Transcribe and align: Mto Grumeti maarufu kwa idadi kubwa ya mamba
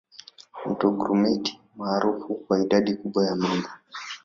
Mto 0.69 0.91
Grumeti 0.91 1.59
maarufu 1.75 2.35
kwa 2.35 2.59
idadi 2.59 2.93
kubwa 2.95 3.25
ya 3.25 3.35
mamba 3.35 3.79